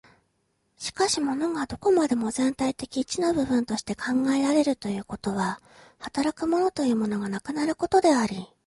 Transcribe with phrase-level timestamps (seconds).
[0.79, 5.61] しかし物がどこまでも全体的一の部分として考えられるということは、
[5.99, 8.47] 働く物というものがなくなることであり、